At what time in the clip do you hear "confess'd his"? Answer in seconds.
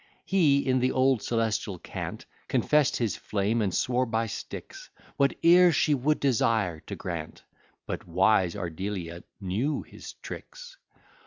2.47-3.15